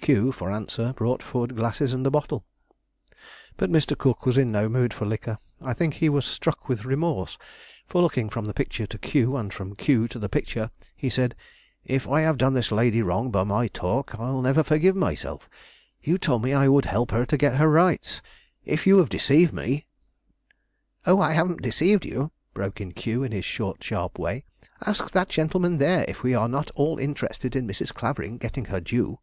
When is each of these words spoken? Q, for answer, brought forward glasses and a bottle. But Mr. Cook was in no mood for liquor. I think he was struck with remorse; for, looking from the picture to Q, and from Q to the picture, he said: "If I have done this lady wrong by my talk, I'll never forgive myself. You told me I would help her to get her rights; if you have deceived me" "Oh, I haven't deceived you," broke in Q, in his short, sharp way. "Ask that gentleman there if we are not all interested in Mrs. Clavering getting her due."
Q, 0.00 0.32
for 0.32 0.50
answer, 0.50 0.94
brought 0.94 1.22
forward 1.22 1.54
glasses 1.54 1.92
and 1.92 2.06
a 2.06 2.10
bottle. 2.10 2.42
But 3.58 3.68
Mr. 3.70 3.98
Cook 3.98 4.24
was 4.24 4.38
in 4.38 4.50
no 4.50 4.66
mood 4.66 4.94
for 4.94 5.04
liquor. 5.04 5.36
I 5.60 5.74
think 5.74 5.94
he 5.94 6.08
was 6.08 6.24
struck 6.24 6.66
with 6.66 6.86
remorse; 6.86 7.36
for, 7.86 8.00
looking 8.00 8.30
from 8.30 8.46
the 8.46 8.54
picture 8.54 8.86
to 8.86 8.96
Q, 8.96 9.36
and 9.36 9.52
from 9.52 9.74
Q 9.74 10.08
to 10.08 10.18
the 10.18 10.30
picture, 10.30 10.70
he 10.96 11.10
said: 11.10 11.34
"If 11.84 12.08
I 12.08 12.22
have 12.22 12.38
done 12.38 12.54
this 12.54 12.72
lady 12.72 13.02
wrong 13.02 13.30
by 13.30 13.42
my 13.44 13.68
talk, 13.68 14.18
I'll 14.18 14.40
never 14.40 14.62
forgive 14.64 14.96
myself. 14.96 15.46
You 16.02 16.16
told 16.16 16.42
me 16.42 16.54
I 16.54 16.68
would 16.68 16.86
help 16.86 17.10
her 17.10 17.26
to 17.26 17.36
get 17.36 17.56
her 17.56 17.68
rights; 17.68 18.22
if 18.64 18.86
you 18.86 18.96
have 18.98 19.10
deceived 19.10 19.52
me" 19.52 19.84
"Oh, 21.08 21.20
I 21.20 21.32
haven't 21.34 21.60
deceived 21.60 22.06
you," 22.06 22.30
broke 22.54 22.80
in 22.80 22.92
Q, 22.92 23.24
in 23.24 23.32
his 23.32 23.44
short, 23.44 23.84
sharp 23.84 24.18
way. 24.18 24.46
"Ask 24.86 25.10
that 25.10 25.28
gentleman 25.28 25.76
there 25.76 26.06
if 26.08 26.22
we 26.22 26.32
are 26.32 26.48
not 26.48 26.70
all 26.76 26.98
interested 26.98 27.54
in 27.54 27.68
Mrs. 27.68 27.92
Clavering 27.92 28.38
getting 28.38 28.66
her 28.66 28.80
due." 28.80 29.18